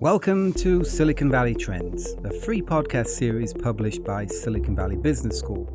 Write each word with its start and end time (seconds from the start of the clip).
Welcome 0.00 0.52
to 0.54 0.82
Silicon 0.82 1.30
Valley 1.30 1.54
Trends, 1.54 2.16
a 2.24 2.32
free 2.40 2.60
podcast 2.60 3.06
series 3.06 3.54
published 3.54 4.02
by 4.02 4.26
Silicon 4.26 4.74
Valley 4.74 4.96
Business 4.96 5.38
School. 5.38 5.68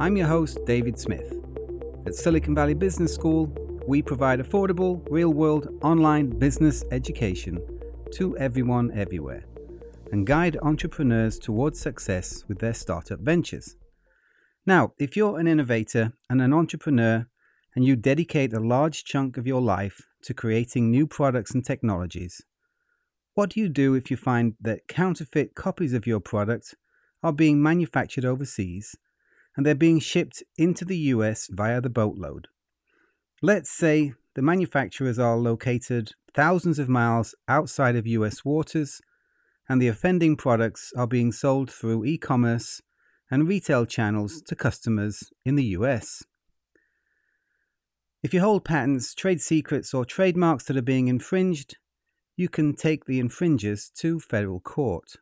I'm 0.00 0.16
your 0.16 0.26
host, 0.26 0.58
David 0.66 0.98
Smith. 0.98 1.32
At 2.04 2.16
Silicon 2.16 2.52
Valley 2.54 2.74
Business 2.74 3.14
School, 3.14 3.46
we 3.86 4.02
provide 4.02 4.40
affordable, 4.40 5.06
real 5.08 5.32
world 5.32 5.68
online 5.82 6.30
business 6.30 6.84
education 6.90 7.60
to 8.14 8.36
everyone 8.38 8.90
everywhere 8.92 9.44
and 10.10 10.26
guide 10.26 10.58
entrepreneurs 10.62 11.38
towards 11.38 11.78
success 11.78 12.44
with 12.48 12.58
their 12.58 12.74
startup 12.74 13.20
ventures. 13.20 13.76
Now, 14.66 14.94
if 14.98 15.16
you're 15.16 15.38
an 15.38 15.46
innovator 15.46 16.12
and 16.28 16.42
an 16.42 16.52
entrepreneur 16.52 17.28
and 17.76 17.84
you 17.84 17.94
dedicate 17.94 18.52
a 18.52 18.58
large 18.58 19.04
chunk 19.04 19.36
of 19.36 19.46
your 19.46 19.62
life 19.62 20.08
to 20.24 20.34
creating 20.34 20.90
new 20.90 21.06
products 21.06 21.52
and 21.52 21.64
technologies, 21.64 22.42
what 23.34 23.50
do 23.50 23.60
you 23.60 23.68
do 23.68 23.94
if 23.94 24.10
you 24.10 24.16
find 24.16 24.54
that 24.60 24.88
counterfeit 24.88 25.54
copies 25.54 25.92
of 25.92 26.06
your 26.06 26.20
product 26.20 26.74
are 27.22 27.32
being 27.32 27.62
manufactured 27.62 28.24
overseas 28.24 28.96
and 29.56 29.64
they're 29.64 29.74
being 29.74 30.00
shipped 30.00 30.42
into 30.58 30.84
the 30.84 30.96
US 30.96 31.48
via 31.50 31.80
the 31.80 31.90
boatload? 31.90 32.48
Let's 33.42 33.70
say 33.70 34.12
the 34.34 34.42
manufacturers 34.42 35.18
are 35.18 35.36
located 35.36 36.12
thousands 36.34 36.78
of 36.78 36.88
miles 36.88 37.34
outside 37.48 37.96
of 37.96 38.06
US 38.06 38.44
waters 38.44 39.00
and 39.68 39.80
the 39.80 39.88
offending 39.88 40.36
products 40.36 40.92
are 40.96 41.06
being 41.06 41.32
sold 41.32 41.70
through 41.70 42.04
e 42.04 42.18
commerce 42.18 42.82
and 43.30 43.46
retail 43.46 43.86
channels 43.86 44.42
to 44.42 44.56
customers 44.56 45.30
in 45.44 45.54
the 45.54 45.64
US. 45.76 46.24
If 48.22 48.34
you 48.34 48.40
hold 48.40 48.64
patents, 48.64 49.14
trade 49.14 49.40
secrets, 49.40 49.94
or 49.94 50.04
trademarks 50.04 50.64
that 50.64 50.76
are 50.76 50.82
being 50.82 51.08
infringed, 51.08 51.76
you 52.40 52.48
can 52.48 52.72
take 52.74 53.04
the 53.04 53.20
infringers 53.20 53.90
to 53.90 54.18
federal 54.18 54.60
court. 54.60 55.16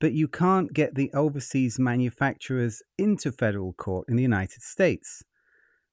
But 0.00 0.12
you 0.12 0.28
can't 0.28 0.74
get 0.74 0.94
the 0.94 1.10
overseas 1.14 1.78
manufacturers 1.78 2.82
into 2.98 3.32
federal 3.32 3.72
court 3.72 4.06
in 4.06 4.16
the 4.16 4.22
United 4.22 4.60
States. 4.60 5.22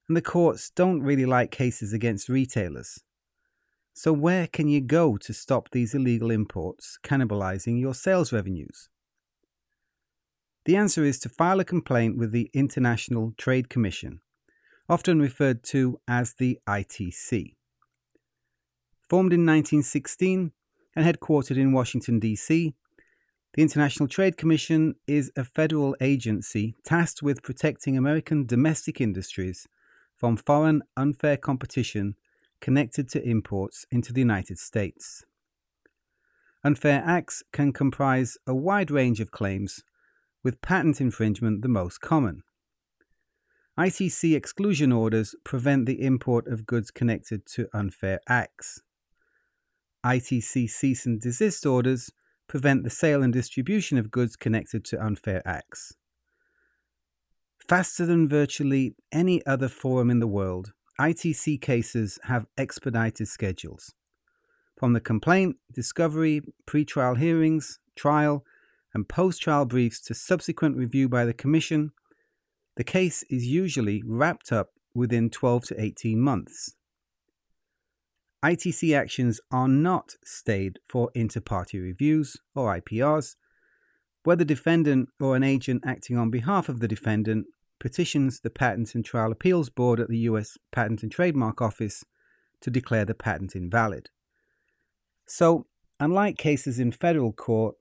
And 0.06 0.14
the 0.14 0.22
courts 0.22 0.68
don't 0.68 1.00
really 1.00 1.24
like 1.24 1.50
cases 1.50 1.94
against 1.94 2.28
retailers. 2.28 2.98
So, 3.94 4.12
where 4.12 4.46
can 4.46 4.68
you 4.68 4.82
go 4.82 5.16
to 5.16 5.32
stop 5.32 5.70
these 5.70 5.94
illegal 5.94 6.30
imports 6.30 6.98
cannibalizing 7.02 7.80
your 7.80 7.94
sales 7.94 8.30
revenues? 8.30 8.90
The 10.66 10.76
answer 10.76 11.04
is 11.04 11.18
to 11.20 11.30
file 11.30 11.58
a 11.58 11.64
complaint 11.64 12.18
with 12.18 12.32
the 12.32 12.50
International 12.52 13.32
Trade 13.38 13.70
Commission, 13.70 14.20
often 14.90 15.20
referred 15.20 15.64
to 15.64 15.98
as 16.06 16.34
the 16.34 16.60
ITC. 16.68 17.57
Formed 19.08 19.32
in 19.32 19.46
1916 19.46 20.52
and 20.94 21.06
headquartered 21.06 21.56
in 21.56 21.72
Washington, 21.72 22.18
D.C., 22.20 22.74
the 23.54 23.62
International 23.62 24.06
Trade 24.06 24.36
Commission 24.36 24.96
is 25.06 25.32
a 25.34 25.44
federal 25.44 25.96
agency 25.98 26.74
tasked 26.84 27.22
with 27.22 27.42
protecting 27.42 27.96
American 27.96 28.44
domestic 28.44 29.00
industries 29.00 29.66
from 30.14 30.36
foreign 30.36 30.82
unfair 30.94 31.38
competition 31.38 32.16
connected 32.60 33.08
to 33.08 33.26
imports 33.26 33.86
into 33.90 34.12
the 34.12 34.20
United 34.20 34.58
States. 34.58 35.24
Unfair 36.62 37.02
acts 37.06 37.42
can 37.50 37.72
comprise 37.72 38.36
a 38.46 38.54
wide 38.54 38.90
range 38.90 39.20
of 39.20 39.30
claims, 39.30 39.82
with 40.44 40.60
patent 40.60 41.00
infringement 41.00 41.62
the 41.62 41.68
most 41.68 42.02
common. 42.02 42.42
ITC 43.78 44.36
exclusion 44.36 44.92
orders 44.92 45.34
prevent 45.44 45.86
the 45.86 46.04
import 46.04 46.46
of 46.46 46.66
goods 46.66 46.90
connected 46.90 47.46
to 47.46 47.68
unfair 47.72 48.20
acts. 48.28 48.82
ITC 50.04 50.68
cease 50.70 51.06
and 51.06 51.20
desist 51.20 51.66
orders 51.66 52.10
prevent 52.48 52.84
the 52.84 52.90
sale 52.90 53.22
and 53.22 53.32
distribution 53.32 53.98
of 53.98 54.10
goods 54.10 54.36
connected 54.36 54.84
to 54.86 55.04
unfair 55.04 55.42
acts. 55.46 55.94
Faster 57.68 58.06
than 58.06 58.28
virtually 58.28 58.94
any 59.12 59.44
other 59.44 59.68
forum 59.68 60.10
in 60.10 60.20
the 60.20 60.26
world, 60.26 60.72
ITC 60.98 61.60
cases 61.60 62.18
have 62.24 62.46
expedited 62.56 63.28
schedules. 63.28 63.92
From 64.78 64.94
the 64.94 65.00
complaint, 65.00 65.56
discovery, 65.72 66.40
pre-trial 66.66 67.16
hearings, 67.16 67.78
trial, 67.94 68.44
and 68.94 69.08
post 69.08 69.42
trial 69.42 69.66
briefs 69.66 70.00
to 70.02 70.14
subsequent 70.14 70.76
review 70.76 71.08
by 71.08 71.24
the 71.24 71.34
Commission, 71.34 71.92
the 72.76 72.84
case 72.84 73.22
is 73.28 73.46
usually 73.46 74.02
wrapped 74.06 74.50
up 74.50 74.70
within 74.94 75.30
12 75.30 75.64
to 75.64 75.80
18 75.80 76.20
months. 76.20 76.74
ITC 78.44 78.96
actions 78.96 79.40
are 79.50 79.66
not 79.66 80.14
stayed 80.24 80.78
for 80.88 81.10
inter 81.14 81.40
partes 81.40 81.74
reviews 81.74 82.36
or 82.54 82.80
IPRs, 82.80 83.34
where 84.22 84.36
the 84.36 84.44
defendant 84.44 85.08
or 85.18 85.34
an 85.34 85.42
agent 85.42 85.82
acting 85.84 86.16
on 86.16 86.30
behalf 86.30 86.68
of 86.68 86.78
the 86.78 86.86
defendant 86.86 87.46
petitions 87.80 88.40
the 88.40 88.50
Patent 88.50 88.94
and 88.94 89.04
Trial 89.04 89.32
Appeals 89.32 89.70
Board 89.70 89.98
at 89.98 90.08
the 90.08 90.18
US 90.18 90.56
Patent 90.70 91.02
and 91.02 91.10
Trademark 91.10 91.60
Office 91.60 92.04
to 92.60 92.70
declare 92.70 93.04
the 93.04 93.14
patent 93.14 93.56
invalid. 93.56 94.10
So, 95.26 95.66
unlike 95.98 96.38
cases 96.38 96.78
in 96.78 96.92
federal 96.92 97.32
court, 97.32 97.76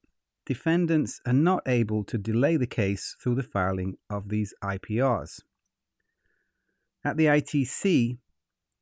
defendants 0.46 1.22
are 1.26 1.34
not 1.34 1.64
able 1.68 2.04
to 2.06 2.18
delay 2.18 2.58
the 2.58 2.68
case 2.68 3.16
through 3.22 3.36
the 3.36 3.44
filing 3.44 3.98
of 4.10 4.30
these 4.30 4.54
IPRs. 4.64 5.42
At 7.04 7.18
the 7.18 7.26
ITC, 7.26 8.18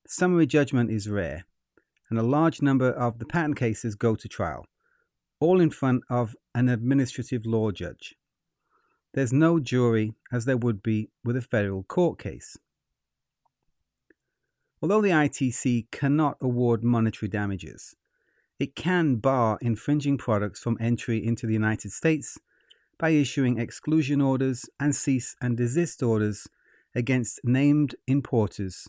summary 0.08 0.46
judgment 0.46 0.90
is 0.90 1.10
rare 1.10 1.46
and 2.10 2.20
a 2.20 2.24
large 2.24 2.62
number 2.62 2.90
of 2.90 3.20
the 3.20 3.26
patent 3.26 3.58
cases 3.58 3.96
go 3.96 4.16
to 4.16 4.28
trial, 4.28 4.66
all 5.40 5.60
in 5.60 5.70
front 5.70 6.04
of 6.10 6.36
an 6.54 6.70
administrative 6.70 7.46
law 7.46 7.72
judge. 7.72 8.16
There's 9.14 9.34
no 9.34 9.60
jury 9.60 10.14
as 10.32 10.46
there 10.46 10.58
would 10.58 10.84
be 10.84 11.10
with 11.24 11.38
a 11.38 11.42
federal 11.42 11.84
court 11.84 12.20
case. 12.20 12.58
Although 14.82 15.02
the 15.02 15.10
ITC 15.10 15.90
cannot 15.92 16.38
award 16.42 16.84
monetary 16.84 17.30
damages, 17.30 17.96
it 18.60 18.76
can 18.76 19.16
bar 19.16 19.58
infringing 19.62 20.18
products 20.18 20.60
from 20.60 20.78
entry 20.80 21.26
into 21.26 21.48
the 21.48 21.54
United 21.54 21.92
States 21.92 22.38
by 22.98 23.10
issuing 23.10 23.58
exclusion 23.58 24.22
orders 24.22 24.70
and 24.80 24.96
cease 24.96 25.36
and 25.42 25.58
desist 25.58 26.02
orders 26.02 26.48
against 26.94 27.42
named 27.44 27.96
importers 28.08 28.88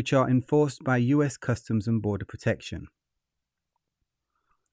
which 0.00 0.14
are 0.14 0.30
enforced 0.30 0.82
by 0.82 0.96
US 0.96 1.36
Customs 1.36 1.86
and 1.86 2.00
Border 2.00 2.24
Protection. 2.24 2.88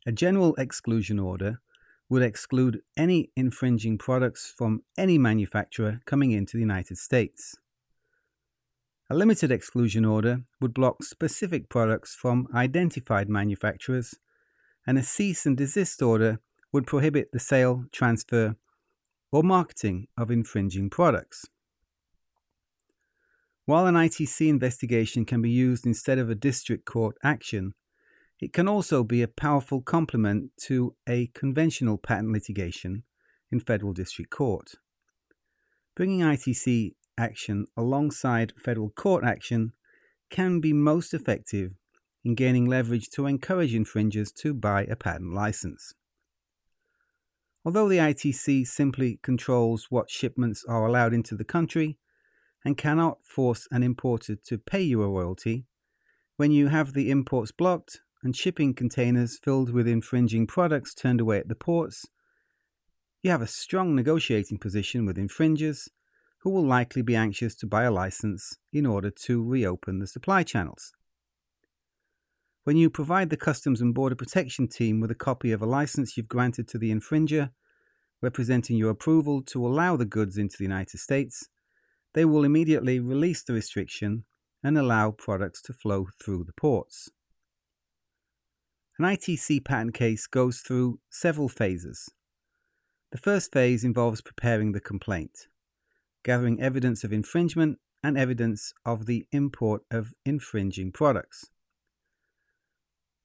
A 0.06 0.12
general 0.14 0.56
exclusion 0.56 1.20
order 1.20 1.60
would 2.08 2.24
exclude 2.24 2.80
any 2.96 3.30
infringing 3.36 3.98
products 3.98 4.54
from 4.58 4.84
any 4.98 5.18
manufacturer 5.18 6.00
coming 6.06 6.32
into 6.32 6.56
the 6.56 6.62
United 6.62 6.98
States. 6.98 7.58
A 9.10 9.16
limited 9.16 9.52
exclusion 9.52 10.06
order 10.06 10.44
would 10.62 10.74
block 10.74 11.04
specific 11.04 11.68
products 11.68 12.16
from 12.16 12.48
identified 12.56 13.28
manufacturers, 13.28 14.16
and 14.86 14.98
a 14.98 15.04
cease 15.04 15.46
and 15.46 15.58
desist 15.58 16.02
order 16.02 16.40
would 16.72 16.88
prohibit 16.88 17.34
the 17.34 17.40
sale, 17.42 17.84
transfer, 17.92 18.56
or 19.34 19.44
marketing 19.44 20.08
of 20.18 20.32
infringing 20.32 20.90
products. 20.90 21.44
While 23.68 23.86
an 23.86 23.96
ITC 23.96 24.48
investigation 24.48 25.26
can 25.26 25.42
be 25.42 25.50
used 25.50 25.86
instead 25.86 26.20
of 26.20 26.30
a 26.30 26.36
district 26.36 26.86
court 26.86 27.18
action, 27.22 27.74
it 28.40 28.54
can 28.54 28.66
also 28.66 29.04
be 29.04 29.22
a 29.22 29.28
powerful 29.28 29.82
complement 29.82 30.52
to 30.68 30.96
a 31.06 31.28
conventional 31.34 31.98
patent 31.98 32.32
litigation 32.32 33.04
in 33.52 33.60
federal 33.60 33.92
district 33.92 34.32
court. 34.32 34.76
Bringing 35.98 36.22
ITC 36.22 36.94
action 37.18 37.66
alongside 37.76 38.54
federal 38.58 38.90
court 38.92 39.26
action 39.26 39.74
can 40.30 40.62
be 40.62 40.72
most 40.72 41.14
effective 41.14 41.74
in 42.24 42.36
gaining 42.36 42.68
leverage 42.68 43.10
to 43.10 43.26
encourage 43.26 43.76
infringers 43.76 44.32
to 44.32 44.54
buy 44.54 44.84
a 44.86 44.96
patent 44.96 45.34
license. 45.34 45.94
Although 47.66 47.90
the 47.90 47.98
ITC 47.98 48.66
simply 48.66 49.20
controls 49.22 49.88
what 49.90 50.10
shipments 50.10 50.64
are 50.70 50.86
allowed 50.86 51.14
into 51.14 51.36
the 51.36 51.44
country, 51.44 51.98
and 52.68 52.78
cannot 52.78 53.20
force 53.24 53.66
an 53.72 53.82
importer 53.82 54.36
to 54.36 54.58
pay 54.58 54.82
you 54.82 55.02
a 55.02 55.08
royalty, 55.08 55.66
when 56.36 56.52
you 56.52 56.68
have 56.68 56.92
the 56.92 57.10
imports 57.10 57.50
blocked 57.50 58.02
and 58.22 58.36
shipping 58.36 58.74
containers 58.74 59.40
filled 59.42 59.70
with 59.72 59.88
infringing 59.88 60.46
products 60.46 60.94
turned 60.94 61.22
away 61.22 61.38
at 61.38 61.48
the 61.48 61.56
ports, 61.56 62.08
you 63.24 63.32
have 63.32 63.42
a 63.42 63.48
strong 63.48 63.96
negotiating 63.96 64.58
position 64.58 65.06
with 65.06 65.18
infringers 65.18 65.88
who 66.42 66.50
will 66.50 66.66
likely 66.66 67.02
be 67.02 67.16
anxious 67.16 67.56
to 67.56 67.66
buy 67.66 67.84
a 67.84 67.92
license 67.92 68.58
in 68.74 68.86
order 68.86 69.10
to 69.10 69.42
reopen 69.42 70.00
the 70.00 70.06
supply 70.06 70.44
channels. 70.44 70.92
When 72.66 72.76
you 72.76 72.90
provide 72.90 73.30
the 73.30 73.38
Customs 73.38 73.80
and 73.80 73.96
Border 73.96 74.16
Protection 74.16 74.68
team 74.68 75.00
with 75.00 75.10
a 75.10 75.16
copy 75.16 75.54
of 75.54 75.62
a 75.62 75.66
license 75.66 76.18
you've 76.18 76.28
granted 76.28 76.68
to 76.68 76.78
the 76.78 76.92
infringer, 76.92 77.52
representing 78.22 78.76
your 78.76 78.90
approval 78.90 79.42
to 79.44 79.66
allow 79.66 79.96
the 79.96 80.04
goods 80.04 80.38
into 80.38 80.58
the 80.58 80.66
United 80.66 80.98
States, 80.98 81.48
they 82.18 82.26
will 82.26 82.44
immediately 82.44 83.00
release 83.00 83.44
the 83.44 83.54
restriction 83.54 84.24
and 84.64 84.76
allow 84.76 85.12
products 85.12 85.62
to 85.62 85.72
flow 85.72 86.08
through 86.20 86.44
the 86.44 86.54
ports. 86.54 87.12
An 88.98 89.06
ITC 89.06 89.64
patent 89.64 89.94
case 89.94 90.26
goes 90.26 90.62
through 90.62 91.00
several 91.12 91.48
phases. 91.48 92.10
The 93.12 93.20
first 93.20 93.54
phase 93.54 93.84
involves 93.84 94.22
preparing 94.22 94.72
the 94.72 94.80
complaint, 94.80 95.48
gathering 96.24 96.60
evidence 96.60 97.04
of 97.04 97.14
infringement 97.14 97.78
and 98.02 98.18
evidence 98.18 98.74
of 98.84 99.06
the 99.06 99.28
import 99.32 99.84
of 99.92 100.16
infringing 100.26 100.92
products. 100.92 101.52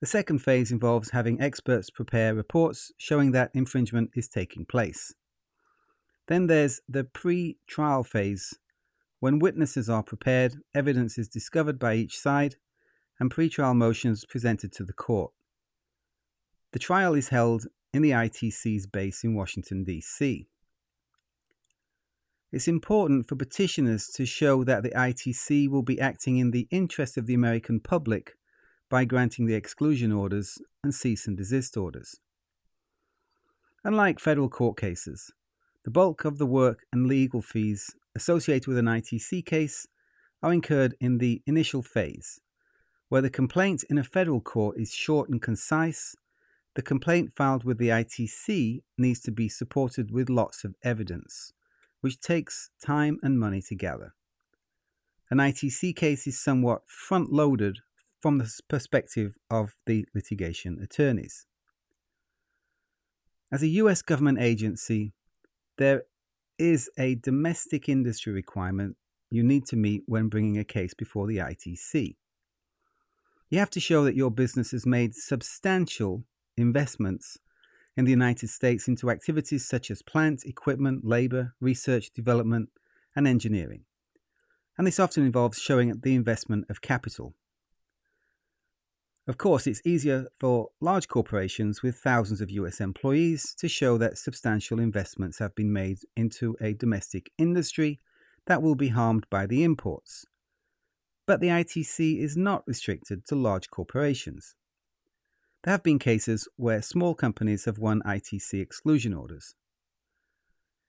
The 0.00 0.06
second 0.06 0.40
phase 0.40 0.70
involves 0.70 1.12
having 1.12 1.40
experts 1.40 1.88
prepare 1.88 2.34
reports 2.34 2.92
showing 2.98 3.32
that 3.32 3.52
infringement 3.54 4.10
is 4.14 4.28
taking 4.28 4.66
place. 4.66 5.14
Then 6.28 6.46
there's 6.46 6.82
the 6.86 7.04
pre 7.04 7.56
trial 7.66 8.04
phase, 8.04 8.54
when 9.22 9.38
witnesses 9.38 9.88
are 9.88 10.02
prepared, 10.02 10.56
evidence 10.74 11.16
is 11.16 11.28
discovered 11.28 11.78
by 11.78 11.94
each 11.94 12.18
side, 12.18 12.56
and 13.20 13.30
pre-trial 13.30 13.72
motions 13.72 14.24
presented 14.24 14.72
to 14.72 14.82
the 14.82 14.92
court. 14.92 15.30
The 16.72 16.80
trial 16.80 17.14
is 17.14 17.28
held 17.28 17.68
in 17.94 18.02
the 18.02 18.10
ITC's 18.10 18.88
base 18.88 19.22
in 19.22 19.36
Washington, 19.36 19.84
D.C. 19.84 20.48
It's 22.50 22.66
important 22.66 23.28
for 23.28 23.36
petitioners 23.36 24.08
to 24.08 24.26
show 24.26 24.64
that 24.64 24.82
the 24.82 24.90
ITC 24.90 25.68
will 25.68 25.84
be 25.84 26.00
acting 26.00 26.38
in 26.38 26.50
the 26.50 26.66
interest 26.72 27.16
of 27.16 27.26
the 27.26 27.34
American 27.34 27.78
public 27.78 28.32
by 28.90 29.04
granting 29.04 29.46
the 29.46 29.54
exclusion 29.54 30.10
orders 30.10 30.58
and 30.82 30.92
cease 30.92 31.28
and 31.28 31.36
desist 31.36 31.76
orders. 31.76 32.16
Unlike 33.84 34.18
federal 34.18 34.48
court 34.48 34.76
cases, 34.76 35.30
the 35.84 35.92
bulk 35.92 36.24
of 36.24 36.38
the 36.38 36.46
work 36.46 36.86
and 36.92 37.06
legal 37.06 37.40
fees 37.40 37.94
associated 38.14 38.66
with 38.66 38.78
an 38.78 38.86
ITC 38.86 39.44
case 39.44 39.86
are 40.42 40.52
incurred 40.52 40.94
in 41.00 41.18
the 41.18 41.42
initial 41.46 41.82
phase, 41.82 42.40
where 43.08 43.22
the 43.22 43.30
complaint 43.30 43.84
in 43.88 43.98
a 43.98 44.04
federal 44.04 44.40
court 44.40 44.76
is 44.78 44.92
short 44.92 45.28
and 45.28 45.40
concise. 45.40 46.14
The 46.74 46.82
complaint 46.82 47.32
filed 47.34 47.64
with 47.64 47.78
the 47.78 47.88
ITC 47.88 48.82
needs 48.96 49.20
to 49.20 49.30
be 49.30 49.48
supported 49.48 50.10
with 50.10 50.30
lots 50.30 50.64
of 50.64 50.74
evidence, 50.82 51.52
which 52.00 52.20
takes 52.20 52.70
time 52.84 53.18
and 53.22 53.38
money 53.38 53.62
to 53.68 53.74
gather. 53.74 54.14
An 55.30 55.38
ITC 55.38 55.94
case 55.96 56.26
is 56.26 56.38
somewhat 56.38 56.82
front 56.86 57.32
loaded 57.32 57.78
from 58.20 58.38
the 58.38 58.50
perspective 58.68 59.36
of 59.50 59.74
the 59.86 60.06
litigation 60.14 60.78
attorneys. 60.82 61.46
As 63.50 63.62
a 63.62 63.68
US 63.68 64.00
government 64.00 64.38
agency, 64.40 65.12
there 65.76 66.04
is 66.58 66.90
a 66.98 67.16
domestic 67.16 67.88
industry 67.88 68.32
requirement 68.32 68.96
you 69.30 69.42
need 69.42 69.66
to 69.66 69.76
meet 69.76 70.02
when 70.06 70.28
bringing 70.28 70.58
a 70.58 70.64
case 70.64 70.94
before 70.94 71.26
the 71.26 71.38
ITC. 71.38 72.16
You 73.48 73.58
have 73.58 73.70
to 73.70 73.80
show 73.80 74.04
that 74.04 74.14
your 74.14 74.30
business 74.30 74.70
has 74.70 74.86
made 74.86 75.14
substantial 75.14 76.24
investments 76.56 77.38
in 77.96 78.04
the 78.04 78.10
United 78.10 78.48
States 78.48 78.88
into 78.88 79.10
activities 79.10 79.66
such 79.66 79.90
as 79.90 80.02
plant, 80.02 80.44
equipment, 80.44 81.04
labor, 81.04 81.54
research, 81.60 82.10
development, 82.12 82.70
and 83.14 83.26
engineering. 83.26 83.84
And 84.78 84.86
this 84.86 85.00
often 85.00 85.24
involves 85.24 85.58
showing 85.58 86.00
the 86.02 86.14
investment 86.14 86.66
of 86.70 86.80
capital. 86.80 87.34
Of 89.28 89.38
course, 89.38 89.68
it's 89.68 89.82
easier 89.84 90.26
for 90.40 90.70
large 90.80 91.06
corporations 91.06 91.80
with 91.80 91.96
thousands 91.96 92.40
of 92.40 92.50
US 92.50 92.80
employees 92.80 93.54
to 93.58 93.68
show 93.68 93.96
that 93.98 94.18
substantial 94.18 94.80
investments 94.80 95.38
have 95.38 95.54
been 95.54 95.72
made 95.72 95.98
into 96.16 96.56
a 96.60 96.74
domestic 96.74 97.30
industry 97.38 98.00
that 98.46 98.62
will 98.62 98.74
be 98.74 98.88
harmed 98.88 99.26
by 99.30 99.46
the 99.46 99.62
imports. 99.62 100.24
But 101.24 101.40
the 101.40 101.48
ITC 101.48 102.18
is 102.18 102.36
not 102.36 102.64
restricted 102.66 103.24
to 103.26 103.36
large 103.36 103.70
corporations. 103.70 104.56
There 105.62 105.70
have 105.70 105.84
been 105.84 106.00
cases 106.00 106.48
where 106.56 106.82
small 106.82 107.14
companies 107.14 107.66
have 107.66 107.78
won 107.78 108.02
ITC 108.02 108.60
exclusion 108.60 109.14
orders. 109.14 109.54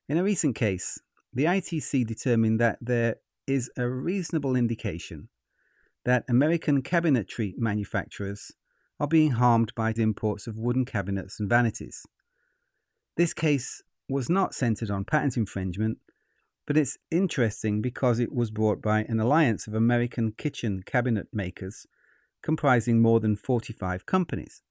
In 0.10 0.18
a 0.18 0.24
recent 0.24 0.56
case, 0.56 0.98
the 1.32 1.46
ITC 1.46 2.08
determined 2.08 2.60
that 2.60 2.80
there 2.82 3.18
is 3.46 3.70
a 3.78 3.88
reasonable 3.88 4.56
indication 4.56 5.30
that 6.06 6.26
American 6.28 6.82
cabinetry 6.82 7.54
manufacturers 7.58 8.52
are 9.00 9.08
being 9.08 9.32
harmed 9.32 9.74
by 9.76 9.92
the 9.92 10.02
imports 10.02 10.48
of 10.48 10.58
wooden 10.58 10.86
cabinets 10.86 11.40
and 11.40 11.50
vanities. 11.50 12.06
This 13.16 13.34
case 13.34 13.82
was 14.10 14.30
not 14.30 14.54
centered 14.54 14.92
on 14.92 15.06
patent 15.06 15.38
infringement, 15.38 15.98
but 16.66 16.78
it's 16.78 16.98
interesting 17.12 17.82
because 17.82 18.20
it 18.20 18.34
was 18.34 18.52
brought 18.52 18.82
by 18.82 19.02
an 19.04 19.20
alliance 19.20 19.68
of 19.68 19.74
American 19.74 20.32
kitchen 20.32 20.84
cabinet 20.86 21.28
makers 21.34 21.86
comprising 22.42 23.02
more 23.02 23.20
than 23.20 23.36
45 23.36 24.06
companies. 24.06 24.62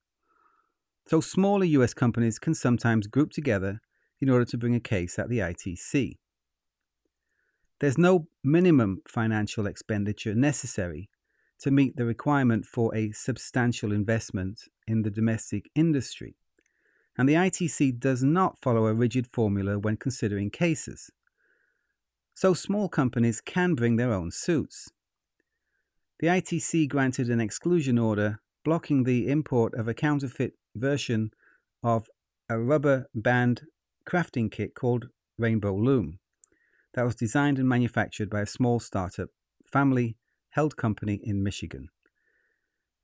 So 1.07 1.21
smaller 1.21 1.65
US 1.65 1.95
companies 1.95 2.39
can 2.39 2.55
sometimes 2.55 3.07
group 3.07 3.31
together 3.31 3.81
in 4.21 4.29
order 4.29 4.45
to 4.45 4.59
bring 4.59 4.75
a 4.75 4.81
case 4.81 5.19
at 5.19 5.29
the 5.29 5.39
ITC. 5.39 6.19
There's 7.81 7.99
no 7.99 8.29
minimum 8.45 9.03
financial 9.09 9.67
expenditure 9.67 10.35
necessary 10.35 11.09
to 11.63 11.71
meet 11.71 11.97
the 11.97 12.05
requirement 12.05 12.67
for 12.67 12.93
a 12.93 13.13
substantial 13.13 13.93
investment 13.93 14.65
in 14.89 15.03
the 15.03 15.11
domestic 15.11 15.71
industry, 15.77 16.35
and 17.17 17.29
the 17.29 17.35
ITC 17.35 18.01
does 18.01 18.25
not 18.25 18.59
follow 18.61 18.87
a 18.87 18.93
rigid 18.93 19.29
formula 19.29 19.79
when 19.79 19.97
considering 19.97 20.51
cases. 20.51 21.13
So 22.35 22.53
small 22.53 22.89
companies 22.89 23.41
can 23.41 23.77
bring 23.77 23.95
their 23.95 24.13
own 24.13 24.33
suits. 24.33 24.91
The 26.19 26.27
ITC 26.27 26.89
granted 26.89 27.31
an 27.31 27.41
exclusion 27.41 27.97
order 27.97 28.41
blocking 28.65 29.05
the 29.05 29.29
import 29.29 29.73
of 29.75 29.87
a 29.87 29.95
counterfeit 29.95 30.55
version 30.75 31.31
of 31.85 32.09
a 32.49 32.59
rubber 32.59 33.07
band 33.15 33.63
crafting 34.05 34.51
kit 34.51 34.75
called 34.75 35.11
Rainbow 35.39 35.77
Loom 35.77 36.19
that 36.95 37.05
was 37.05 37.15
designed 37.15 37.61
and 37.61 37.69
manufactured 37.69 38.29
by 38.29 38.41
a 38.41 38.47
small 38.47 38.81
startup 38.81 39.29
family 39.65 40.17
held 40.53 40.77
company 40.77 41.21
in 41.23 41.43
Michigan. 41.43 41.89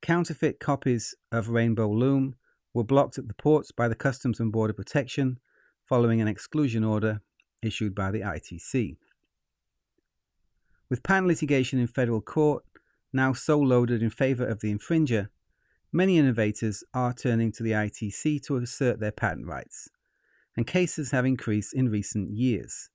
Counterfeit 0.00 0.60
copies 0.60 1.14
of 1.32 1.48
Rainbow 1.48 1.90
Loom 1.90 2.36
were 2.72 2.84
blocked 2.84 3.18
at 3.18 3.26
the 3.26 3.34
ports 3.34 3.72
by 3.72 3.88
the 3.88 3.94
Customs 3.94 4.38
and 4.38 4.52
Border 4.52 4.72
Protection 4.72 5.38
following 5.84 6.20
an 6.20 6.28
exclusion 6.28 6.84
order 6.84 7.22
issued 7.62 7.94
by 7.94 8.10
the 8.10 8.20
ITC. 8.20 8.96
With 10.88 11.02
patent 11.02 11.26
litigation 11.26 11.78
in 11.78 11.86
federal 11.86 12.20
court 12.20 12.64
now 13.12 13.32
so 13.32 13.58
loaded 13.58 14.02
in 14.02 14.10
favor 14.10 14.46
of 14.46 14.60
the 14.60 14.72
infringer, 14.72 15.28
many 15.92 16.18
innovators 16.18 16.84
are 16.92 17.14
turning 17.14 17.50
to 17.52 17.62
the 17.62 17.72
ITC 17.72 18.42
to 18.42 18.56
assert 18.56 19.00
their 19.00 19.12
patent 19.12 19.46
rights, 19.46 19.88
and 20.56 20.66
cases 20.66 21.10
have 21.10 21.24
increased 21.24 21.72
in 21.72 21.88
recent 21.88 22.30
years. 22.30 22.90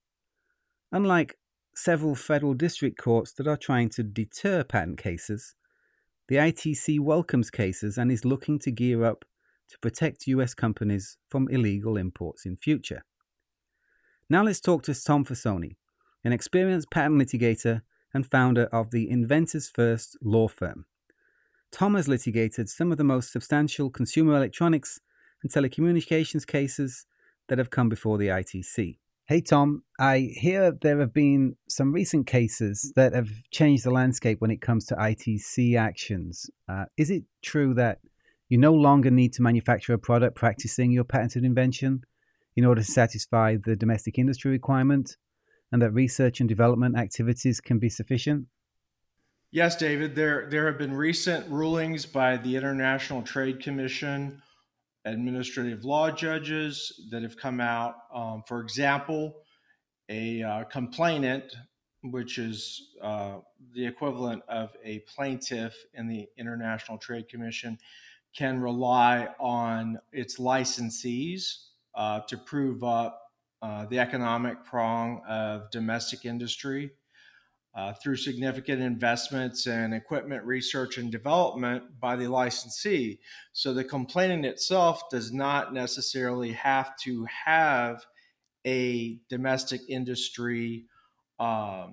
Unlike 0.92 1.36
several 1.74 2.14
federal 2.14 2.54
district 2.54 2.98
courts 2.98 3.32
that 3.32 3.46
are 3.46 3.56
trying 3.56 3.88
to 3.90 4.02
deter 4.02 4.64
patent 4.64 4.98
cases. 4.98 5.54
The 6.28 6.36
ITC 6.36 7.00
welcomes 7.00 7.50
cases 7.50 7.98
and 7.98 8.10
is 8.10 8.24
looking 8.24 8.58
to 8.60 8.70
gear 8.70 9.04
up 9.04 9.24
to 9.68 9.78
protect 9.78 10.26
US 10.26 10.54
companies 10.54 11.16
from 11.28 11.48
illegal 11.48 11.96
imports 11.96 12.46
in 12.46 12.56
future. 12.56 13.04
Now 14.30 14.42
let's 14.42 14.60
talk 14.60 14.82
to 14.84 14.94
Tom 14.94 15.24
Fasoni, 15.24 15.76
an 16.22 16.32
experienced 16.32 16.90
patent 16.90 17.20
litigator 17.20 17.82
and 18.14 18.26
founder 18.26 18.64
of 18.66 18.90
the 18.90 19.10
Inventors 19.10 19.68
First 19.68 20.16
law 20.22 20.48
firm. 20.48 20.86
Tom 21.72 21.94
has 21.94 22.08
litigated 22.08 22.68
some 22.68 22.92
of 22.92 22.98
the 22.98 23.04
most 23.04 23.32
substantial 23.32 23.90
consumer 23.90 24.36
electronics 24.36 25.00
and 25.42 25.50
telecommunications 25.50 26.46
cases 26.46 27.06
that 27.48 27.58
have 27.58 27.70
come 27.70 27.88
before 27.88 28.16
the 28.16 28.28
ITC. 28.28 28.98
Hey, 29.26 29.40
Tom, 29.40 29.84
I 29.98 30.32
hear 30.34 30.70
there 30.70 31.00
have 31.00 31.14
been 31.14 31.56
some 31.66 31.94
recent 31.94 32.26
cases 32.26 32.92
that 32.94 33.14
have 33.14 33.30
changed 33.50 33.82
the 33.82 33.90
landscape 33.90 34.38
when 34.42 34.50
it 34.50 34.60
comes 34.60 34.84
to 34.86 34.96
ITC 34.96 35.78
actions. 35.78 36.50
Uh, 36.68 36.84
is 36.98 37.08
it 37.08 37.22
true 37.40 37.72
that 37.72 38.00
you 38.50 38.58
no 38.58 38.74
longer 38.74 39.10
need 39.10 39.32
to 39.32 39.42
manufacture 39.42 39.94
a 39.94 39.98
product 39.98 40.36
practicing 40.36 40.90
your 40.90 41.04
patented 41.04 41.42
invention 41.42 42.04
in 42.54 42.66
order 42.66 42.82
to 42.82 42.86
satisfy 42.86 43.56
the 43.56 43.74
domestic 43.74 44.18
industry 44.18 44.50
requirement, 44.50 45.16
and 45.72 45.80
that 45.80 45.92
research 45.92 46.40
and 46.40 46.48
development 46.48 46.94
activities 46.94 47.62
can 47.62 47.78
be 47.78 47.88
sufficient? 47.88 48.44
Yes, 49.50 49.74
David. 49.74 50.14
There, 50.14 50.48
there 50.50 50.66
have 50.66 50.76
been 50.76 50.92
recent 50.92 51.48
rulings 51.48 52.04
by 52.04 52.36
the 52.36 52.56
International 52.56 53.22
Trade 53.22 53.62
Commission 53.62 54.42
administrative 55.04 55.84
law 55.84 56.10
judges 56.10 57.08
that 57.10 57.22
have 57.22 57.36
come 57.36 57.60
out. 57.60 57.94
Um, 58.14 58.42
for 58.46 58.60
example, 58.60 59.34
a 60.08 60.42
uh, 60.42 60.64
complainant, 60.64 61.54
which 62.02 62.38
is 62.38 62.90
uh, 63.02 63.36
the 63.74 63.86
equivalent 63.86 64.42
of 64.48 64.70
a 64.84 65.00
plaintiff 65.14 65.74
in 65.94 66.08
the 66.08 66.26
International 66.36 66.98
Trade 66.98 67.28
Commission, 67.28 67.78
can 68.36 68.60
rely 68.60 69.28
on 69.38 69.98
its 70.12 70.38
licensees 70.38 71.66
uh, 71.94 72.20
to 72.28 72.36
prove 72.36 72.82
up 72.82 73.20
uh, 73.62 73.86
the 73.86 73.98
economic 73.98 74.64
prong 74.64 75.22
of 75.28 75.70
domestic 75.70 76.24
industry. 76.24 76.90
Uh, 77.74 77.92
through 77.94 78.16
significant 78.16 78.80
investments 78.80 79.66
in 79.66 79.92
equipment 79.92 80.44
research 80.44 80.96
and 80.96 81.10
development 81.10 81.82
by 82.00 82.14
the 82.14 82.28
licensee. 82.28 83.18
So 83.52 83.74
the 83.74 83.82
complainant 83.82 84.46
itself 84.46 85.08
does 85.10 85.32
not 85.32 85.74
necessarily 85.74 86.52
have 86.52 86.96
to 86.98 87.26
have 87.46 88.04
a 88.64 89.18
domestic 89.28 89.80
industry, 89.88 90.86
uh, 91.40 91.88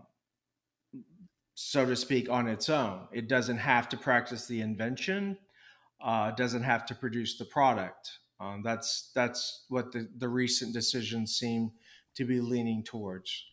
so 1.56 1.86
to 1.86 1.96
speak, 1.96 2.30
on 2.30 2.48
its 2.48 2.70
own. 2.70 3.08
It 3.12 3.28
doesn't 3.28 3.58
have 3.58 3.90
to 3.90 3.98
practice 3.98 4.46
the 4.46 4.62
invention, 4.62 5.38
uh, 6.00 6.32
doesn't 6.32 6.64
have 6.64 6.86
to 6.88 6.96
produce 6.96 7.38
the 7.38 7.46
product. 7.46 8.20
Um, 8.40 8.62
that's 8.64 9.12
that's 9.14 9.66
what 9.70 9.92
the, 9.92 10.08
the 10.18 10.30
recent 10.30 10.74
decisions 10.74 11.36
seem 11.38 11.72
to 12.16 12.26
be 12.26 12.40
leaning 12.40 12.84
towards. 12.84 13.46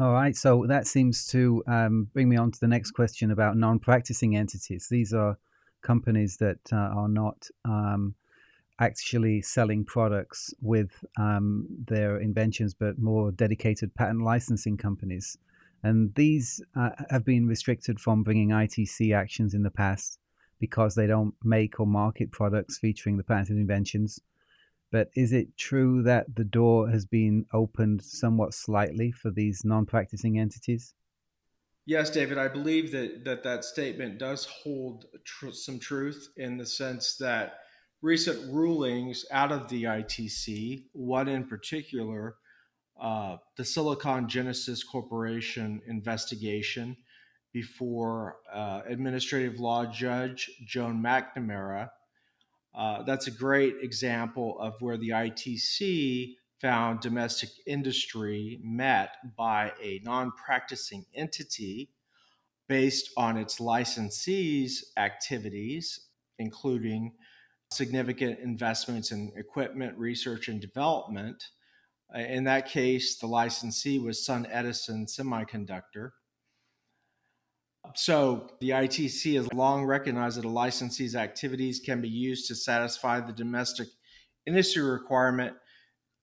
All 0.00 0.12
right, 0.12 0.34
so 0.34 0.66
that 0.66 0.88
seems 0.88 1.24
to 1.28 1.62
um, 1.68 2.08
bring 2.12 2.28
me 2.28 2.36
on 2.36 2.50
to 2.50 2.58
the 2.58 2.66
next 2.66 2.90
question 2.90 3.30
about 3.30 3.56
non 3.56 3.78
practicing 3.78 4.34
entities. 4.34 4.88
These 4.90 5.14
are 5.14 5.38
companies 5.82 6.38
that 6.38 6.58
uh, 6.72 6.76
are 6.76 7.08
not 7.08 7.46
um, 7.64 8.16
actually 8.80 9.40
selling 9.40 9.84
products 9.84 10.52
with 10.60 11.04
um, 11.16 11.68
their 11.86 12.18
inventions, 12.18 12.74
but 12.74 12.98
more 12.98 13.30
dedicated 13.30 13.94
patent 13.94 14.24
licensing 14.24 14.76
companies. 14.76 15.38
And 15.84 16.12
these 16.16 16.60
uh, 16.74 16.90
have 17.10 17.24
been 17.24 17.46
restricted 17.46 18.00
from 18.00 18.24
bringing 18.24 18.48
ITC 18.48 19.14
actions 19.14 19.54
in 19.54 19.62
the 19.62 19.70
past 19.70 20.18
because 20.58 20.96
they 20.96 21.06
don't 21.06 21.34
make 21.44 21.78
or 21.78 21.86
market 21.86 22.32
products 22.32 22.78
featuring 22.78 23.16
the 23.16 23.22
patented 23.22 23.58
inventions 23.58 24.18
but 24.94 25.10
is 25.16 25.32
it 25.32 25.56
true 25.56 26.04
that 26.04 26.36
the 26.36 26.44
door 26.44 26.88
has 26.88 27.04
been 27.04 27.46
opened 27.52 28.00
somewhat 28.00 28.54
slightly 28.54 29.10
for 29.10 29.28
these 29.28 29.64
non 29.64 29.84
practicing 29.84 30.38
entities? 30.38 30.94
Yes, 31.84 32.10
David, 32.10 32.38
I 32.38 32.46
believe 32.46 32.92
that 32.92 33.24
that, 33.24 33.42
that 33.42 33.64
statement 33.64 34.18
does 34.18 34.46
hold 34.46 35.06
tr- 35.24 35.50
some 35.50 35.80
truth 35.80 36.28
in 36.36 36.58
the 36.58 36.64
sense 36.64 37.16
that 37.16 37.54
recent 38.02 38.38
rulings 38.54 39.24
out 39.32 39.50
of 39.50 39.68
the 39.68 39.82
ITC, 39.82 40.84
one 40.92 41.26
in 41.26 41.48
particular, 41.48 42.36
uh, 43.00 43.38
the 43.56 43.64
Silicon 43.64 44.28
Genesis 44.28 44.84
Corporation 44.84 45.82
investigation 45.88 46.96
before 47.52 48.36
uh, 48.52 48.82
administrative 48.86 49.58
law 49.58 49.86
judge 49.86 50.48
Joan 50.64 51.02
McNamara, 51.02 51.88
uh, 52.74 53.02
that's 53.02 53.26
a 53.26 53.30
great 53.30 53.76
example 53.82 54.58
of 54.58 54.74
where 54.80 54.96
the 54.96 55.10
ITC 55.10 56.34
found 56.60 57.00
domestic 57.00 57.50
industry 57.66 58.58
met 58.62 59.10
by 59.36 59.72
a 59.82 60.00
non 60.02 60.32
practicing 60.32 61.04
entity 61.14 61.90
based 62.68 63.10
on 63.16 63.36
its 63.36 63.60
licensees' 63.60 64.82
activities, 64.96 66.08
including 66.38 67.12
significant 67.70 68.38
investments 68.40 69.12
in 69.12 69.32
equipment, 69.36 69.96
research, 69.98 70.48
and 70.48 70.60
development. 70.60 71.44
Uh, 72.14 72.20
in 72.20 72.44
that 72.44 72.68
case, 72.68 73.18
the 73.18 73.26
licensee 73.26 73.98
was 73.98 74.26
SunEdison 74.26 75.06
Semiconductor. 75.06 76.10
So 77.94 78.48
the 78.60 78.70
ITC 78.70 79.36
has 79.36 79.52
long 79.52 79.84
recognized 79.84 80.38
that 80.38 80.44
a 80.44 80.48
licensee's 80.48 81.14
activities 81.14 81.80
can 81.80 82.00
be 82.00 82.08
used 82.08 82.48
to 82.48 82.54
satisfy 82.54 83.20
the 83.20 83.32
domestic 83.32 83.88
industry 84.46 84.82
requirement. 84.82 85.54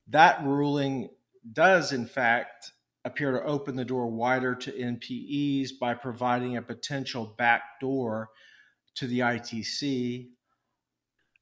That 0.10 0.44
ruling 0.44 1.10
does, 1.54 1.94
in 1.94 2.06
fact, 2.06 2.72
appear 3.06 3.32
to 3.32 3.44
open 3.44 3.76
the 3.76 3.86
door 3.86 4.08
wider 4.08 4.56
to 4.56 4.72
NPEs 4.72 5.70
by 5.80 5.94
providing 5.94 6.58
a 6.58 6.62
potential 6.62 7.36
backdoor 7.38 8.30
to 8.96 9.08
the 9.08 9.20
ITC. 9.20 10.28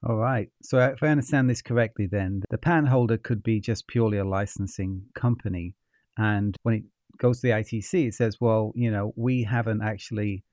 All 0.07 0.15
right. 0.15 0.49
So, 0.63 0.79
if 0.79 1.03
I 1.03 1.07
understand 1.07 1.49
this 1.49 1.61
correctly, 1.61 2.07
then 2.09 2.43
the 2.49 2.57
patent 2.57 2.87
holder 2.87 3.17
could 3.17 3.43
be 3.43 3.59
just 3.59 3.87
purely 3.87 4.17
a 4.17 4.23
licensing 4.23 5.03
company. 5.13 5.75
And 6.17 6.55
when 6.63 6.75
it 6.75 6.83
goes 7.19 7.41
to 7.41 7.47
the 7.47 7.53
ITC, 7.53 8.07
it 8.07 8.13
says, 8.15 8.37
well, 8.39 8.71
you 8.75 8.89
know, 8.89 9.13
we 9.15 9.43
haven't 9.43 9.81
actually 9.81 10.43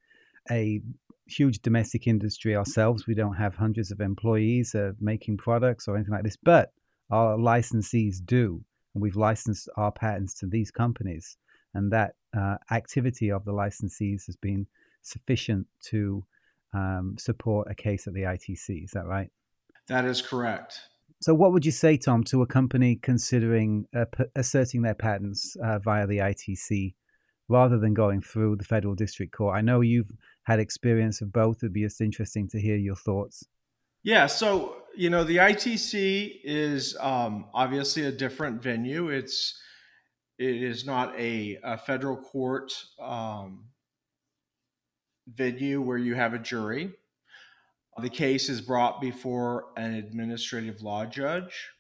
a 0.51 0.81
huge 1.27 1.61
domestic 1.61 2.07
industry 2.07 2.57
ourselves. 2.57 3.07
We 3.07 3.15
don't 3.15 3.35
have 3.35 3.55
hundreds 3.55 3.91
of 3.91 4.01
employees 4.01 4.75
uh, 4.75 4.93
making 5.01 5.39
products 5.39 5.89
or 5.89 5.97
anything 5.97 6.13
like 6.13 6.25
this, 6.25 6.37
but 6.37 6.73
our 7.11 7.37
licensees 7.37 8.25
do. 8.25 8.63
And 8.95 9.03
we've 9.03 9.17
licensed 9.17 9.69
our 9.77 9.93
patents 9.93 10.35
to 10.41 10.47
these 10.47 10.71
companies. 10.71 11.37
And 11.75 11.93
that 11.93 12.15
uh, 12.37 12.57
activity 12.71 13.31
of 13.31 13.45
the 13.45 13.53
licensees 13.53 14.27
has 14.27 14.37
been 14.37 14.67
sufficient 15.03 15.67
to 15.87 16.25
um, 16.73 17.17
support 17.19 17.69
a 17.71 17.75
case 17.75 18.07
at 18.07 18.15
the 18.15 18.23
ITC. 18.23 18.85
Is 18.85 18.91
that 18.93 19.07
right? 19.07 19.31
That 19.89 20.05
is 20.05 20.23
correct. 20.23 20.81
So, 21.21 21.35
what 21.35 21.53
would 21.53 21.65
you 21.65 21.73
say, 21.73 21.97
Tom, 21.97 22.25
to 22.25 22.43
a 22.43 22.47
company 22.47 22.97
considering 22.97 23.87
uh, 23.97 24.05
p- 24.05 24.25
asserting 24.35 24.83
their 24.83 24.95
patents 24.95 25.57
uh, 25.63 25.79
via 25.79 26.07
the 26.07 26.19
ITC 26.19 26.95
rather 27.49 27.79
than 27.79 27.95
going 27.95 28.21
through 28.21 28.57
the 28.57 28.65
federal 28.65 28.95
district 28.95 29.33
court? 29.33 29.57
I 29.57 29.63
know 29.63 29.81
you've 29.81 30.13
had 30.45 30.61
experience 30.61 31.21
of 31.21 31.33
both. 31.33 31.59
It'd 31.59 31.73
be 31.73 31.83
just 31.83 32.01
interesting 32.01 32.49
to 32.49 32.61
hear 32.61 32.77
your 32.77 32.97
thoughts. 32.97 33.45
Yeah, 34.03 34.27
so 34.27 34.77
you 34.95 35.11
know 35.11 35.25
the 35.25 35.39
ITC 35.39 36.41
is 36.45 36.97
um, 37.01 37.47
obviously 37.55 38.05
a 38.05 38.13
different 38.13 38.63
venue. 38.63 39.09
It's 39.09 39.59
it 40.39 40.63
is 40.63 40.85
not 40.85 41.19
a, 41.19 41.59
a 41.65 41.79
federal 41.79 42.17
court 42.17 42.73
um, 43.01 43.65
venue 45.27 45.81
where 45.81 45.99
you 45.99 46.15
have 46.15 46.35
a 46.35 46.39
jury. 46.39 46.93
The 48.03 48.11
case 48.11 48.51
is 48.51 48.61
brought 48.61 49.01
before 49.01 49.69
an 49.79 49.95
administrative 49.95 50.83
law 50.83 51.07
judge. 51.07 51.71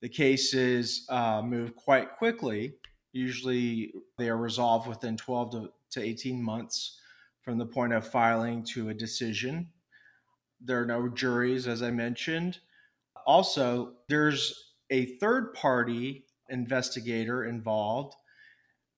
The 0.00 0.08
cases 0.08 1.06
uh, 1.08 1.42
move 1.42 1.76
quite 1.76 2.16
quickly. 2.16 2.74
Usually, 3.12 3.92
they 4.18 4.28
are 4.28 4.36
resolved 4.36 4.88
within 4.88 5.16
12 5.16 5.52
to, 5.52 5.72
to 5.92 6.02
18 6.02 6.42
months 6.42 6.98
from 7.42 7.56
the 7.56 7.66
point 7.66 7.92
of 7.92 8.04
filing 8.04 8.64
to 8.64 8.88
a 8.88 8.94
decision. 8.94 9.68
There 10.60 10.80
are 10.80 10.86
no 10.86 11.08
juries, 11.08 11.68
as 11.68 11.82
I 11.82 11.92
mentioned. 11.92 12.58
Also, 13.24 13.92
there's 14.08 14.72
a 14.90 15.18
third 15.18 15.54
party 15.54 16.24
investigator 16.48 17.44
involved, 17.44 18.14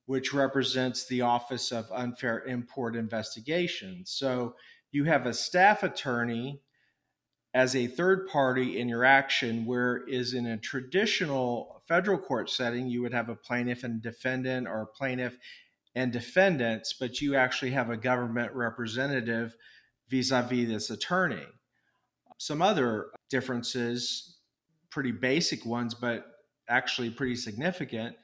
which 0.06 0.32
represents 0.32 1.06
the 1.06 1.20
Office 1.20 1.70
of 1.70 1.92
Unfair 1.92 2.44
Import 2.46 2.96
Investigation. 2.96 4.04
So 4.06 4.54
you 4.94 5.04
have 5.04 5.26
a 5.26 5.34
staff 5.34 5.82
attorney 5.82 6.60
as 7.52 7.74
a 7.74 7.88
third 7.88 8.28
party 8.28 8.78
in 8.78 8.88
your 8.88 9.04
action, 9.04 9.66
whereas 9.66 10.34
in 10.34 10.46
a 10.46 10.56
traditional 10.56 11.82
federal 11.88 12.16
court 12.18 12.48
setting, 12.48 12.88
you 12.88 13.02
would 13.02 13.12
have 13.12 13.28
a 13.28 13.34
plaintiff 13.34 13.82
and 13.82 14.00
defendant 14.00 14.68
or 14.68 14.90
plaintiff 14.96 15.36
and 15.96 16.12
defendants, 16.12 16.94
but 16.98 17.20
you 17.20 17.34
actually 17.34 17.72
have 17.72 17.90
a 17.90 17.96
government 17.96 18.52
representative 18.54 19.56
vis 20.08 20.30
a 20.30 20.42
vis 20.42 20.68
this 20.68 20.90
attorney. 20.90 21.46
Some 22.38 22.62
other 22.62 23.06
differences, 23.30 24.38
pretty 24.90 25.12
basic 25.12 25.66
ones, 25.66 25.94
but 25.94 26.24
actually 26.68 27.10
pretty 27.10 27.36
significant. 27.36 28.14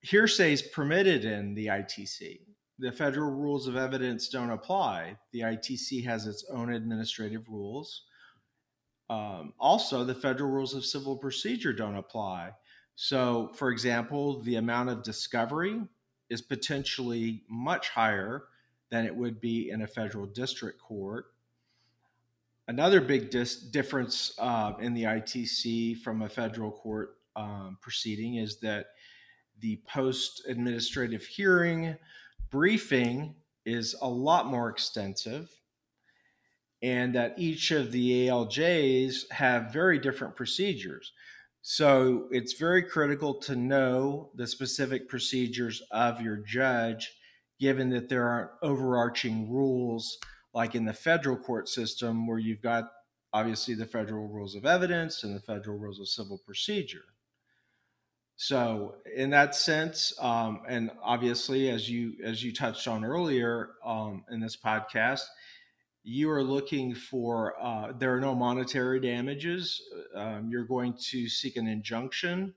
Hearsay 0.00 0.52
is 0.52 0.62
permitted 0.62 1.24
in 1.24 1.54
the 1.54 1.66
ITC 1.66 2.40
the 2.78 2.92
federal 2.92 3.30
rules 3.30 3.66
of 3.66 3.76
evidence 3.76 4.28
don't 4.28 4.50
apply. 4.50 5.16
The 5.32 5.40
ITC 5.40 6.04
has 6.04 6.26
its 6.26 6.44
own 6.50 6.72
administrative 6.72 7.48
rules. 7.48 8.02
Um, 9.10 9.52
also, 9.58 10.04
the 10.04 10.14
federal 10.14 10.50
rules 10.50 10.74
of 10.74 10.84
civil 10.84 11.16
procedure 11.16 11.72
don't 11.72 11.96
apply. 11.96 12.52
So, 12.94 13.50
for 13.54 13.70
example, 13.70 14.40
the 14.42 14.56
amount 14.56 14.88
of 14.88 15.02
discovery 15.02 15.82
is 16.30 16.40
potentially 16.40 17.42
much 17.48 17.90
higher 17.90 18.44
than 18.90 19.04
it 19.04 19.14
would 19.14 19.40
be 19.40 19.70
in 19.70 19.82
a 19.82 19.86
federal 19.86 20.26
district 20.26 20.80
court. 20.80 21.26
Another 22.68 23.00
big 23.00 23.30
dis- 23.30 23.56
difference 23.56 24.34
uh, 24.38 24.74
in 24.80 24.94
the 24.94 25.02
ITC 25.04 25.98
from 25.98 26.22
a 26.22 26.28
federal 26.28 26.70
court 26.70 27.16
um, 27.36 27.76
proceeding 27.80 28.36
is 28.36 28.60
that 28.60 28.86
the 29.60 29.80
post 29.86 30.42
administrative 30.48 31.24
hearing 31.24 31.96
briefing 32.52 33.34
is 33.64 33.96
a 34.02 34.08
lot 34.08 34.46
more 34.46 34.68
extensive 34.68 35.50
and 36.82 37.14
that 37.14 37.34
each 37.38 37.70
of 37.70 37.92
the 37.92 38.28
ALJs 38.28 39.30
have 39.30 39.72
very 39.72 39.98
different 39.98 40.36
procedures. 40.36 41.12
So 41.62 42.26
it's 42.30 42.54
very 42.54 42.82
critical 42.82 43.34
to 43.34 43.56
know 43.56 44.30
the 44.34 44.46
specific 44.46 45.08
procedures 45.08 45.80
of 45.92 46.20
your 46.20 46.36
judge, 46.36 47.12
given 47.58 47.88
that 47.90 48.08
there 48.08 48.28
aren't 48.28 48.50
overarching 48.62 49.50
rules 49.50 50.18
like 50.52 50.74
in 50.74 50.84
the 50.84 50.92
federal 50.92 51.36
court 51.36 51.68
system, 51.68 52.26
where 52.26 52.40
you've 52.40 52.60
got 52.60 52.90
obviously 53.32 53.74
the 53.74 53.86
federal 53.86 54.28
rules 54.28 54.54
of 54.54 54.66
evidence 54.66 55.22
and 55.22 55.34
the 55.34 55.40
federal 55.40 55.78
rules 55.78 56.00
of 56.00 56.08
civil 56.08 56.38
procedure. 56.44 57.04
So, 58.44 58.96
in 59.14 59.30
that 59.30 59.54
sense, 59.54 60.12
um, 60.18 60.62
and 60.68 60.90
obviously, 61.00 61.70
as 61.70 61.88
you 61.88 62.14
as 62.24 62.42
you 62.42 62.52
touched 62.52 62.88
on 62.88 63.04
earlier 63.04 63.74
um, 63.84 64.24
in 64.32 64.40
this 64.40 64.56
podcast, 64.56 65.22
you 66.02 66.28
are 66.28 66.42
looking 66.42 66.92
for 66.92 67.54
uh, 67.62 67.92
there 67.96 68.12
are 68.12 68.20
no 68.20 68.34
monetary 68.34 68.98
damages. 68.98 69.80
Um, 70.16 70.48
you're 70.50 70.64
going 70.64 70.94
to 71.10 71.28
seek 71.28 71.56
an 71.56 71.68
injunction 71.68 72.52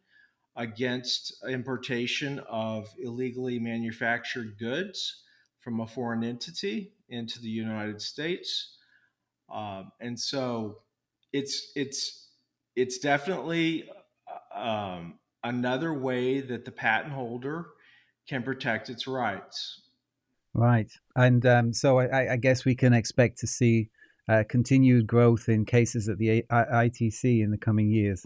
against 0.56 1.36
importation 1.48 2.39
of 2.50 2.92
illegally 2.98 3.60
manufactured 3.60 4.58
goods 4.58 5.22
from 5.60 5.82
a 5.82 5.86
foreign 5.86 6.24
entity 6.24 6.94
into 7.10 7.39
the 7.39 7.50
United 7.50 8.01
States, 8.01 8.77
um, 9.54 9.92
and 10.00 10.20
so 10.20 10.80
it's 11.32 11.72
it's 11.75 12.30
it's 12.75 12.98
definitely 12.98 13.88
uh, 14.27 14.60
um, 14.60 15.20
another 15.46 15.94
way 15.94 16.42
that 16.42 16.66
the 16.66 16.72
patent 16.72 17.14
holder 17.14 17.68
can 18.28 18.44
protect 18.44 18.90
its 18.90 19.08
rights. 19.08 19.82
Right, 20.54 20.92
and 21.16 21.46
um, 21.46 21.74
so 21.74 22.00
I, 22.00 22.34
I, 22.34 22.38
guess 22.38 22.66
we 22.66 22.75
can 22.75 22.94
expect 22.94 23.40
to 23.40 23.48
see 23.48 23.90
uh, 24.28 24.44
continued 24.48 25.06
growth 25.06 25.50
in 25.50 25.66
cases 25.66 26.10
at 26.10 26.18
the 26.18 26.44
ITC 26.50 27.44
in 27.44 27.52
the 27.52 27.58
coming 27.58 27.90
years. 27.90 28.25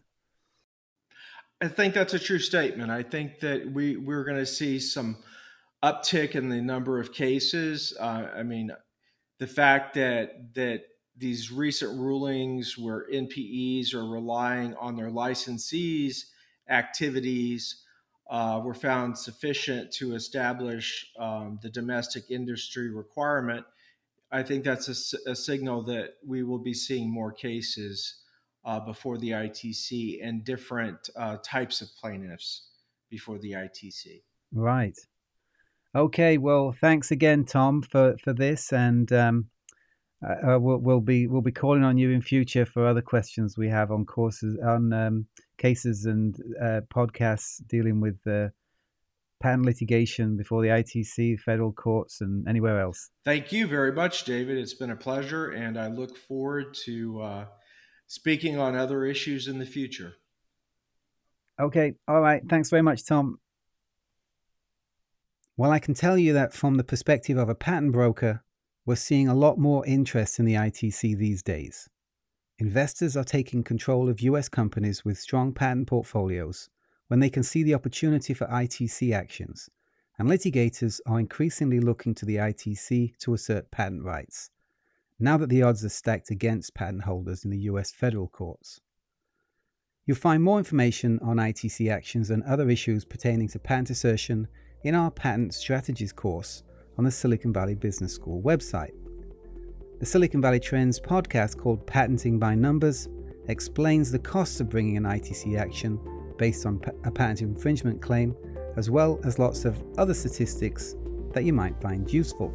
I 1.59 1.67
think 1.67 1.93
that's 1.93 2.13
a 2.13 2.19
true 2.19 2.39
statement. 2.39 2.91
I 2.91 3.03
think 3.03 3.39
that 3.41 3.69
we 3.69 3.97
we're 3.97 4.23
going 4.23 4.37
to 4.37 4.45
see 4.45 4.79
some 4.79 5.17
uptick 5.83 6.35
in 6.35 6.49
the 6.49 6.61
number 6.61 6.99
of 6.99 7.11
cases. 7.11 7.93
Uh, 7.99 8.27
I 8.33 8.43
mean, 8.43 8.71
the 9.39 9.47
fact 9.47 9.95
that 9.95 10.53
that 10.53 10.83
these 11.17 11.51
recent 11.51 11.99
rulings 11.99 12.77
where 12.77 13.07
NPEs 13.11 13.93
are 13.93 14.07
relying 14.07 14.75
on 14.75 14.95
their 14.95 15.09
licensees' 15.09 16.25
activities 16.69 17.83
uh, 18.29 18.61
were 18.63 18.73
found 18.73 19.17
sufficient 19.17 19.91
to 19.91 20.13
establish 20.13 21.11
um, 21.17 21.59
the 21.61 21.69
domestic 21.69 22.29
industry 22.29 22.89
requirement, 22.89 23.65
I 24.31 24.43
think 24.43 24.63
that's 24.63 24.87
a, 24.87 25.31
a, 25.31 25.35
signal 25.35 25.81
that 25.83 26.13
we 26.25 26.43
will 26.43 26.59
be 26.59 26.73
seeing 26.73 27.11
more 27.11 27.31
cases 27.31 28.21
uh, 28.63 28.79
before 28.79 29.17
the 29.17 29.31
ITC 29.31 30.19
and 30.23 30.43
different 30.43 31.09
uh, 31.15 31.37
types 31.43 31.81
of 31.81 31.87
plaintiffs 31.99 32.67
before 33.09 33.39
the 33.39 33.53
ITC. 33.53 34.21
Right. 34.53 34.97
Okay. 35.95 36.37
Well, 36.37 36.71
thanks 36.71 37.09
again, 37.09 37.45
Tom, 37.45 37.81
for 37.81 38.15
for 38.23 38.33
this, 38.33 38.71
and 38.71 39.11
um, 39.11 39.49
uh, 40.21 40.59
we'll, 40.59 40.77
we'll, 40.77 40.99
be 40.99 41.27
we'll 41.27 41.41
be 41.41 41.51
calling 41.51 41.83
on 41.83 41.97
you 41.97 42.11
in 42.11 42.21
future 42.21 42.65
for 42.65 42.85
other 42.85 43.01
questions 43.01 43.57
we 43.57 43.69
have 43.69 43.91
on 43.91 44.05
courses 44.05 44.57
on 44.63 44.91
um, 44.91 45.25
cases 45.57 46.05
and 46.05 46.35
uh, 46.61 46.81
podcasts 46.93 47.65
dealing 47.67 48.01
with 48.01 48.17
uh, 48.27 48.49
patent 49.39 49.65
litigation 49.65 50.35
before 50.35 50.61
the 50.61 50.67
ITC, 50.69 51.39
federal 51.39 51.71
courts, 51.71 52.21
and 52.21 52.47
anywhere 52.47 52.81
else. 52.81 53.09
Thank 53.23 53.51
you 53.51 53.67
very 53.67 53.93
much, 53.93 54.25
David. 54.25 54.57
It's 54.57 54.73
been 54.73 54.91
a 54.91 54.95
pleasure, 54.95 55.51
and 55.51 55.79
I 55.79 55.87
look 55.87 56.17
forward 56.17 56.73
to 56.85 57.21
uh, 57.21 57.45
speaking 58.07 58.59
on 58.59 58.75
other 58.75 59.05
issues 59.05 59.47
in 59.47 59.59
the 59.59 59.65
future. 59.65 60.13
Okay. 61.59 61.93
All 62.07 62.21
right. 62.21 62.41
Thanks 62.47 62.69
very 62.69 62.81
much, 62.81 63.05
Tom. 63.05 63.39
Well, 65.57 65.71
I 65.71 65.79
can 65.79 65.93
tell 65.93 66.17
you 66.17 66.33
that 66.33 66.53
from 66.53 66.75
the 66.75 66.85
perspective 66.85 67.37
of 67.37 67.49
a 67.49 67.55
patent 67.55 67.91
broker, 67.91 68.43
we're 68.89 68.95
seeing 68.95 69.27
a 69.27 69.35
lot 69.35 69.59
more 69.59 69.85
interest 69.85 70.39
in 70.39 70.45
the 70.45 70.55
ITC 70.55 71.15
these 71.15 71.43
days. 71.43 71.87
Investors 72.57 73.15
are 73.15 73.23
taking 73.23 73.63
control 73.63 74.09
of 74.09 74.19
US 74.21 74.49
companies 74.49 75.05
with 75.05 75.19
strong 75.19 75.53
patent 75.53 75.87
portfolios 75.87 76.71
when 77.07 77.19
they 77.19 77.29
can 77.29 77.43
see 77.43 77.61
the 77.61 77.75
opportunity 77.75 78.33
for 78.33 78.47
ITC 78.47 79.13
actions, 79.13 79.69
and 80.17 80.27
litigators 80.27 80.99
are 81.05 81.19
increasingly 81.19 81.79
looking 81.79 82.15
to 82.15 82.25
the 82.25 82.37
ITC 82.37 83.15
to 83.19 83.35
assert 83.35 83.69
patent 83.69 84.03
rights, 84.03 84.49
now 85.19 85.37
that 85.37 85.49
the 85.49 85.61
odds 85.61 85.85
are 85.85 85.89
stacked 85.89 86.31
against 86.31 86.73
patent 86.73 87.03
holders 87.03 87.45
in 87.45 87.51
the 87.51 87.65
US 87.69 87.91
federal 87.91 88.27
courts. 88.27 88.81
You'll 90.07 90.17
find 90.17 90.41
more 90.41 90.57
information 90.57 91.19
on 91.21 91.37
ITC 91.37 91.91
actions 91.91 92.31
and 92.31 92.41
other 92.41 92.71
issues 92.71 93.05
pertaining 93.05 93.49
to 93.49 93.59
patent 93.59 93.91
assertion 93.91 94.47
in 94.81 94.95
our 94.95 95.11
Patent 95.11 95.53
Strategies 95.53 96.11
course 96.11 96.63
on 96.99 97.05
the 97.05 97.11
Silicon 97.11 97.53
Valley 97.53 97.75
Business 97.75 98.13
School 98.13 98.41
website. 98.41 98.91
The 100.01 100.05
Silicon 100.05 100.41
Valley 100.41 100.59
Trends 100.59 100.99
podcast 100.99 101.57
called 101.57 101.87
Patenting 101.87 102.37
by 102.37 102.55
Numbers 102.55 103.07
explains 103.47 104.11
the 104.11 104.19
costs 104.19 104.59
of 104.59 104.67
bringing 104.69 104.97
an 104.97 105.05
ITC 105.05 105.57
action 105.57 105.97
based 106.37 106.65
on 106.65 106.81
a 107.05 107.11
patent 107.11 107.41
infringement 107.41 108.01
claim, 108.01 108.35
as 108.75 108.89
well 108.89 109.17
as 109.23 109.39
lots 109.39 109.63
of 109.63 109.81
other 109.97 110.13
statistics 110.13 110.97
that 111.31 111.45
you 111.45 111.53
might 111.53 111.81
find 111.81 112.11
useful. 112.11 112.53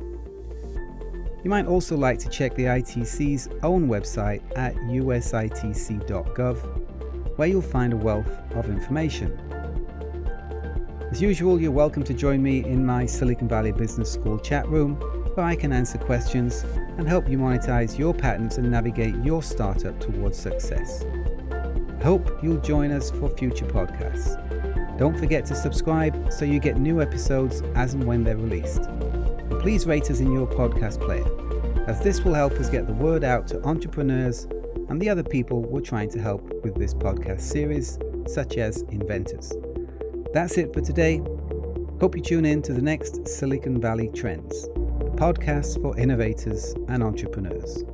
You 1.42 1.48
might 1.48 1.64
also 1.64 1.96
like 1.96 2.18
to 2.18 2.28
check 2.28 2.54
the 2.54 2.64
ITC's 2.64 3.48
own 3.62 3.88
website 3.88 4.42
at 4.58 4.74
usitc.gov, 4.74 6.56
where 7.38 7.48
you'll 7.48 7.62
find 7.62 7.94
a 7.94 7.96
wealth 7.96 8.30
of 8.56 8.68
information. 8.68 9.53
As 11.14 11.22
usual, 11.22 11.60
you're 11.60 11.70
welcome 11.70 12.02
to 12.02 12.12
join 12.12 12.42
me 12.42 12.64
in 12.64 12.84
my 12.84 13.06
Silicon 13.06 13.46
Valley 13.46 13.70
Business 13.70 14.10
School 14.10 14.36
chat 14.36 14.68
room 14.68 14.96
where 15.34 15.46
I 15.46 15.54
can 15.54 15.72
answer 15.72 15.96
questions 15.96 16.64
and 16.98 17.06
help 17.06 17.28
you 17.28 17.38
monetize 17.38 17.96
your 17.96 18.12
patents 18.12 18.58
and 18.58 18.68
navigate 18.68 19.14
your 19.22 19.40
startup 19.40 20.00
towards 20.00 20.36
success. 20.36 21.04
Hope 22.02 22.42
you'll 22.42 22.60
join 22.60 22.90
us 22.90 23.12
for 23.12 23.28
future 23.28 23.64
podcasts. 23.64 24.36
Don't 24.98 25.16
forget 25.16 25.46
to 25.46 25.54
subscribe 25.54 26.32
so 26.32 26.44
you 26.44 26.58
get 26.58 26.78
new 26.78 27.00
episodes 27.00 27.62
as 27.76 27.94
and 27.94 28.02
when 28.02 28.24
they're 28.24 28.36
released. 28.36 28.82
And 28.82 29.60
please 29.60 29.86
rate 29.86 30.10
us 30.10 30.18
in 30.18 30.32
your 30.32 30.48
podcast 30.48 31.00
player, 31.00 31.24
as 31.86 32.00
this 32.00 32.24
will 32.24 32.34
help 32.34 32.54
us 32.54 32.68
get 32.68 32.88
the 32.88 32.92
word 32.92 33.22
out 33.22 33.46
to 33.48 33.62
entrepreneurs 33.62 34.48
and 34.88 35.00
the 35.00 35.10
other 35.10 35.22
people 35.22 35.62
we're 35.62 35.80
trying 35.80 36.10
to 36.10 36.18
help 36.20 36.42
with 36.64 36.74
this 36.74 36.92
podcast 36.92 37.42
series, 37.42 38.00
such 38.26 38.56
as 38.56 38.82
inventors. 38.88 39.52
That's 40.34 40.58
it 40.58 40.74
for 40.74 40.80
today. 40.80 41.18
Hope 42.00 42.16
you 42.16 42.20
tune 42.20 42.44
in 42.44 42.60
to 42.62 42.72
the 42.72 42.82
next 42.82 43.28
Silicon 43.28 43.80
Valley 43.80 44.10
Trends, 44.12 44.68
podcast 45.14 45.80
for 45.80 45.96
innovators 45.96 46.74
and 46.88 47.04
entrepreneurs. 47.04 47.84